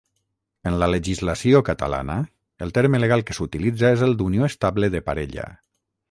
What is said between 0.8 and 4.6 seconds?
la legislació catalana, el terme legal que s'utilitza és el d'unió